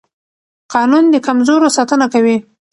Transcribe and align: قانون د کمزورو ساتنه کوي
قانون 0.73 1.03
د 1.09 1.15
کمزورو 1.27 1.67
ساتنه 1.77 2.05
کوي 2.13 2.37